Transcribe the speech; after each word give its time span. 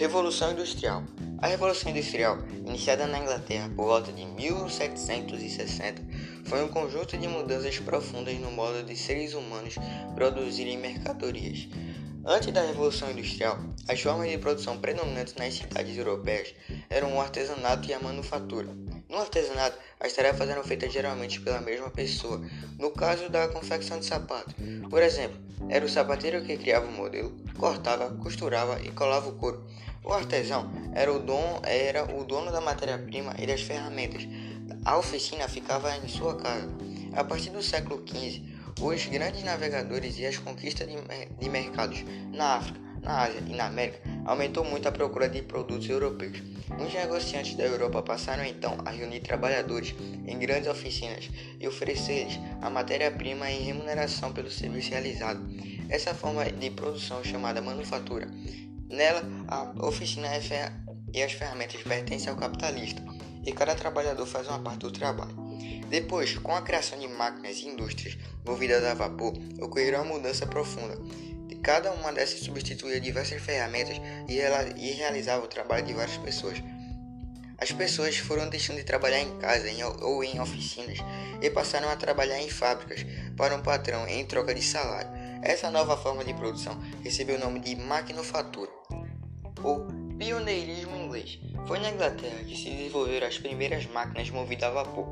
Revolução 0.00 0.52
Industrial. 0.52 1.04
A 1.42 1.46
Revolução 1.46 1.90
Industrial, 1.90 2.38
iniciada 2.66 3.06
na 3.06 3.18
Inglaterra 3.18 3.70
por 3.76 3.84
volta 3.84 4.10
de 4.10 4.24
1760, 4.24 6.02
foi 6.46 6.64
um 6.64 6.68
conjunto 6.68 7.18
de 7.18 7.28
mudanças 7.28 7.78
profundas 7.80 8.34
no 8.38 8.50
modo 8.50 8.82
de 8.82 8.96
seres 8.96 9.34
humanos 9.34 9.74
produzirem 10.14 10.78
mercadorias. 10.78 11.68
Antes 12.24 12.50
da 12.50 12.62
Revolução 12.62 13.10
Industrial, 13.10 13.58
as 13.86 14.00
formas 14.00 14.30
de 14.30 14.38
produção 14.38 14.78
predominantes 14.78 15.34
nas 15.34 15.52
cidades 15.52 15.94
europeias 15.94 16.54
eram 16.88 17.14
o 17.14 17.20
artesanato 17.20 17.86
e 17.90 17.92
a 17.92 18.00
manufatura. 18.00 18.68
No 19.06 19.18
artesanato, 19.18 19.76
as 20.00 20.14
tarefas 20.14 20.48
eram 20.48 20.64
feitas 20.64 20.90
geralmente 20.90 21.40
pela 21.42 21.60
mesma 21.60 21.90
pessoa. 21.90 22.40
No 22.78 22.90
caso 22.90 23.28
da 23.28 23.48
confecção 23.48 23.98
de 23.98 24.06
sapatos, 24.06 24.54
por 24.88 25.02
exemplo, 25.02 25.38
era 25.68 25.84
o 25.84 25.88
sapateiro 25.88 26.42
que 26.42 26.56
criava 26.56 26.86
o 26.86 26.92
modelo, 26.92 27.36
cortava, 27.58 28.08
costurava 28.16 28.80
e 28.80 28.90
colava 28.92 29.28
o 29.28 29.34
couro. 29.34 29.62
O 30.02 30.12
artesão 30.12 30.70
era 30.94 31.12
o 31.12 31.18
dono, 31.18 31.60
era 31.64 32.04
o 32.16 32.24
dono 32.24 32.50
da 32.50 32.60
matéria-prima 32.60 33.34
e 33.38 33.46
das 33.46 33.62
ferramentas. 33.62 34.26
A 34.84 34.96
oficina 34.98 35.48
ficava 35.48 35.94
em 35.96 36.08
sua 36.08 36.36
casa. 36.36 36.68
A 37.12 37.24
partir 37.24 37.50
do 37.50 37.62
século 37.62 38.02
XV, 38.06 38.42
os 38.80 39.06
grandes 39.06 39.42
navegadores 39.42 40.18
e 40.18 40.26
as 40.26 40.38
conquistas 40.38 40.88
de, 40.88 40.96
de 41.38 41.48
mercados 41.48 42.04
na 42.32 42.56
África 42.56 42.90
na 43.02 43.22
Ásia 43.22 43.42
e 43.46 43.54
na 43.54 43.66
América, 43.66 43.98
aumentou 44.24 44.64
muito 44.64 44.86
a 44.88 44.92
procura 44.92 45.28
de 45.28 45.42
produtos 45.42 45.88
europeus. 45.88 46.42
Os 46.78 46.92
negociantes 46.92 47.54
da 47.54 47.64
Europa 47.64 48.02
passaram 48.02 48.44
então 48.44 48.76
a 48.84 48.90
reunir 48.90 49.20
trabalhadores 49.20 49.94
em 50.26 50.38
grandes 50.38 50.68
oficinas 50.68 51.30
e 51.58 51.66
oferecer-lhes 51.66 52.38
a 52.60 52.70
matéria-prima 52.70 53.50
em 53.50 53.62
remuneração 53.62 54.32
pelo 54.32 54.50
serviço 54.50 54.90
realizado. 54.90 55.40
Essa 55.88 56.14
forma 56.14 56.44
de 56.44 56.70
produção 56.70 57.24
chamada 57.24 57.60
manufatura. 57.60 58.28
Nela, 58.90 59.22
a 59.48 59.86
oficina 59.86 60.28
e 61.12 61.22
as 61.22 61.32
ferramentas 61.32 61.82
pertencem 61.82 62.28
ao 62.28 62.36
capitalista, 62.36 63.02
e 63.44 63.52
cada 63.52 63.74
trabalhador 63.74 64.26
faz 64.26 64.46
uma 64.48 64.58
parte 64.58 64.80
do 64.80 64.90
trabalho. 64.90 65.34
Depois, 65.88 66.36
com 66.38 66.54
a 66.54 66.62
criação 66.62 66.98
de 66.98 67.08
máquinas 67.08 67.58
e 67.58 67.68
indústrias 67.68 68.18
movidas 68.44 68.84
a 68.84 68.94
vapor, 68.94 69.32
ocorreu 69.60 69.96
uma 69.96 70.04
mudança 70.04 70.46
profunda 70.46 70.98
Cada 71.62 71.92
uma 71.92 72.10
dessas 72.12 72.40
substituía 72.40 73.00
diversas 73.00 73.42
ferramentas 73.42 74.00
e, 74.28 74.90
realizava 74.92 75.44
o 75.44 75.48
trabalho 75.48 75.84
de 75.84 75.92
várias 75.92 76.16
pessoas. 76.16 76.62
As 77.58 77.70
pessoas 77.70 78.16
foram 78.16 78.48
deixando 78.48 78.78
de 78.78 78.84
trabalhar 78.84 79.20
em 79.20 79.38
casa 79.38 79.68
ou 80.00 80.24
em 80.24 80.40
oficinas 80.40 80.98
e 81.42 81.50
passaram 81.50 81.90
a 81.90 81.96
trabalhar 81.96 82.40
em 82.40 82.48
fábricas 82.48 83.04
para 83.36 83.54
um 83.54 83.60
patrão 83.60 84.08
em 84.08 84.24
troca 84.24 84.54
de 84.54 84.62
salário. 84.62 85.10
Essa 85.42 85.70
nova 85.70 85.98
forma 85.98 86.24
de 86.24 86.32
produção 86.32 86.80
recebeu 87.04 87.36
o 87.36 87.40
nome 87.40 87.60
de 87.60 87.76
maquinofatura, 87.76 88.70
ou 89.62 89.86
pioneirismo 90.18 90.96
inglês. 90.96 91.38
Foi 91.66 91.78
na 91.78 91.90
Inglaterra 91.90 92.44
que 92.44 92.56
se 92.56 92.70
desenvolveram 92.70 93.26
as 93.26 93.38
primeiras 93.38 93.86
máquinas 93.86 94.28
movidas 94.30 94.64
a 94.64 94.70
vapor. 94.70 95.06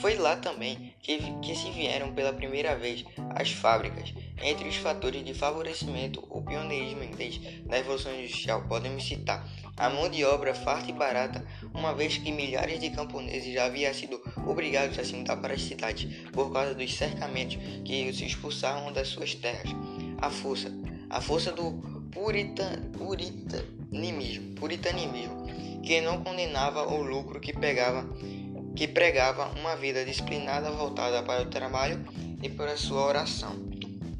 Foi 0.00 0.16
lá 0.16 0.36
também 0.36 0.94
que, 1.00 1.18
que 1.40 1.56
se 1.56 1.70
vieram 1.70 2.12
pela 2.12 2.32
primeira 2.32 2.76
vez 2.76 3.04
as 3.34 3.50
fábricas. 3.50 4.14
Entre 4.40 4.68
os 4.68 4.76
fatores 4.76 5.24
de 5.24 5.34
favorecimento, 5.34 6.24
o 6.30 6.40
pioneirismo 6.42 7.02
inglês 7.02 7.40
da 7.66 7.76
Revolução 7.76 8.14
Industrial 8.14 8.62
podemos 8.68 9.04
citar 9.04 9.44
a 9.76 9.90
mão 9.90 10.08
de 10.08 10.24
obra 10.24 10.54
farta 10.54 10.90
e 10.90 10.92
barata, 10.92 11.44
uma 11.72 11.94
vez 11.94 12.16
que 12.16 12.32
milhares 12.32 12.80
de 12.80 12.90
camponeses 12.90 13.52
já 13.52 13.66
haviam 13.66 13.94
sido 13.94 14.20
obrigados 14.46 14.98
a 14.98 15.04
se 15.04 15.14
mudar 15.14 15.36
para 15.36 15.54
as 15.54 15.62
cidades 15.62 16.28
por 16.32 16.52
causa 16.52 16.74
dos 16.74 16.94
cercamentos 16.94 17.58
que 17.84 18.08
os 18.08 18.20
expulsavam 18.20 18.92
das 18.92 19.08
suas 19.08 19.34
terras. 19.34 19.70
A 20.20 20.30
força, 20.30 20.72
a 21.10 21.20
força 21.20 21.52
do 21.52 21.72
purita, 22.12 22.82
puritanismo, 23.90 24.54
puritanismo, 24.54 25.46
que 25.82 26.00
não 26.00 26.22
condenava 26.22 26.86
o 26.86 27.02
lucro 27.02 27.40
que 27.40 27.52
pegava 27.52 28.06
que 28.76 28.86
pregava 28.86 29.46
uma 29.58 29.74
vida 29.74 30.04
disciplinada 30.04 30.70
voltada 30.70 31.20
para 31.24 31.42
o 31.42 31.46
trabalho 31.46 31.98
e 32.40 32.48
para 32.48 32.72
a 32.72 32.76
sua 32.76 33.04
oração. 33.04 33.56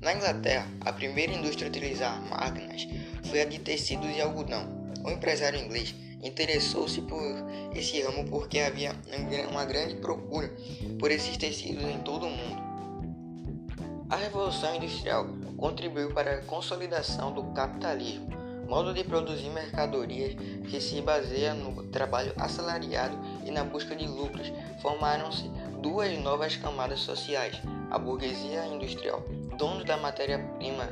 Na 0.01 0.13
Inglaterra, 0.13 0.67
a 0.81 0.93
primeira 0.93 1.33
indústria 1.33 1.69
a 1.69 1.71
utilizar 1.71 2.21
máquinas 2.29 2.89
foi 3.25 3.43
a 3.43 3.45
de 3.45 3.61
tecidos 3.61 4.11
e 4.17 4.21
algodão. 4.21 4.93
O 5.05 5.11
empresário 5.13 5.61
inglês 5.61 5.95
interessou-se 6.21 7.01
por 7.03 7.23
esse 7.73 8.03
ramo 8.03 8.25
porque 8.25 8.59
havia 8.59 8.97
uma 9.49 9.65
grande 9.65 9.95
procura 9.97 10.53
por 10.99 11.13
esses 11.13 11.37
tecidos 11.37 11.85
em 11.85 12.01
todo 12.01 12.27
o 12.27 12.31
mundo. 12.31 12.61
A 14.11 14.17
Revolução 14.17 14.75
Industrial 14.75 15.25
contribuiu 15.57 16.13
para 16.13 16.33
a 16.33 16.43
consolidação 16.43 17.33
do 17.33 17.45
capitalismo 17.53 18.29
modo 18.69 18.93
de 18.93 19.03
produzir 19.03 19.49
mercadorias 19.49 20.35
que 20.69 20.81
se 20.81 21.01
baseia 21.01 21.55
no 21.55 21.83
trabalho 21.85 22.33
assalariado 22.37 23.19
e 23.45 23.51
na 23.51 23.65
busca 23.65 23.97
de 23.97 24.07
lucros, 24.07 24.53
formaram-se 24.83 25.49
duas 25.81 26.17
novas 26.19 26.55
camadas 26.57 27.01
sociais: 27.01 27.61
a 27.91 27.99
burguesia 27.99 28.67
industrial, 28.67 29.25
donos 29.57 29.85
da 29.85 29.97
matéria-prima 29.97 30.85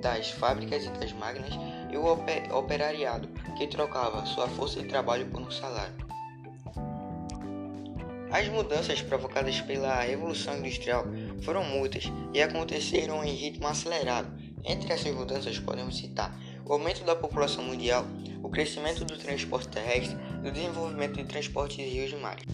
das 0.00 0.30
fábricas 0.30 0.84
e 0.84 0.90
das 0.90 1.12
máquinas, 1.12 1.52
e 1.90 1.96
o 1.96 2.06
operariado, 2.56 3.28
que 3.58 3.66
trocava 3.66 4.24
sua 4.26 4.46
força 4.46 4.80
de 4.80 4.88
trabalho 4.88 5.26
por 5.26 5.40
um 5.40 5.50
salário. 5.50 6.06
As 8.30 8.48
mudanças 8.48 9.00
provocadas 9.02 9.60
pela 9.62 10.00
Revolução 10.00 10.58
Industrial 10.58 11.04
foram 11.42 11.64
muitas 11.64 12.04
e 12.34 12.42
aconteceram 12.42 13.24
em 13.24 13.32
ritmo 13.32 13.66
acelerado. 13.66 14.30
Entre 14.64 14.92
essas 14.92 15.14
mudanças 15.14 15.58
podemos 15.58 15.96
citar 15.96 16.36
o 16.66 16.72
aumento 16.72 17.04
da 17.04 17.14
população 17.14 17.62
mundial, 17.62 18.04
o 18.42 18.48
crescimento 18.48 19.04
do 19.04 19.16
transporte 19.16 19.68
terrestre 19.68 20.18
e 20.42 20.48
o 20.48 20.52
desenvolvimento 20.52 21.14
de 21.14 21.24
transportes 21.24 21.76
de 21.76 21.84
rios 21.84 22.12
e 22.12 22.16
mares. 22.16 22.44